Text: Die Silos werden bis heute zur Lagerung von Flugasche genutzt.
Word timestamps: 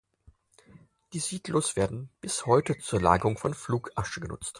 Die 1.13 1.19
Silos 1.19 1.75
werden 1.75 2.09
bis 2.21 2.47
heute 2.47 2.75
zur 2.79 2.99
Lagerung 2.99 3.37
von 3.37 3.53
Flugasche 3.53 4.19
genutzt. 4.19 4.49